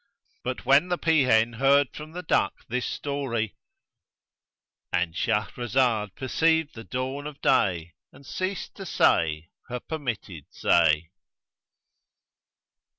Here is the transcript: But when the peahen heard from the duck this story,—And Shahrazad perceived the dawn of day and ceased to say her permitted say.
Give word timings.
But 0.43 0.65
when 0.65 0.87
the 0.87 0.97
peahen 0.97 1.57
heard 1.59 1.89
from 1.93 2.13
the 2.13 2.23
duck 2.23 2.53
this 2.67 2.87
story,—And 2.87 5.13
Shahrazad 5.13 6.15
perceived 6.15 6.73
the 6.73 6.83
dawn 6.83 7.27
of 7.27 7.39
day 7.39 7.93
and 8.11 8.25
ceased 8.25 8.73
to 8.77 8.85
say 8.87 9.51
her 9.67 9.79
permitted 9.79 10.45
say. 10.49 11.11